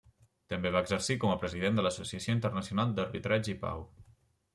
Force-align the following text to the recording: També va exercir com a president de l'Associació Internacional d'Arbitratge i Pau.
També 0.51 0.69
va 0.75 0.79
exercir 0.85 1.17
com 1.23 1.33
a 1.33 1.35
president 1.43 1.77
de 1.79 1.85
l'Associació 1.87 2.35
Internacional 2.37 2.95
d'Arbitratge 3.01 3.53
i 3.55 3.59
Pau. 3.67 3.85